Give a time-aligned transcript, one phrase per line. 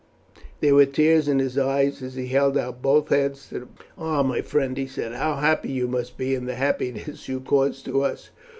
[0.61, 3.69] There were tears in his eyes as he held out both hands to him.
[3.99, 7.85] "Ah, my friend," he said, "how happy you must be in the happiness you caused
[7.85, 8.31] to us!